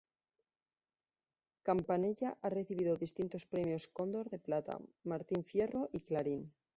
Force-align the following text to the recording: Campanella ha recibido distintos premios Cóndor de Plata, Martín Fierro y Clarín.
Campanella 1.61 2.35
ha 2.41 2.49
recibido 2.49 2.97
distintos 2.97 3.45
premios 3.45 3.87
Cóndor 3.87 4.31
de 4.31 4.39
Plata, 4.39 4.79
Martín 5.03 5.43
Fierro 5.43 5.89
y 5.91 5.99
Clarín. 5.99 6.51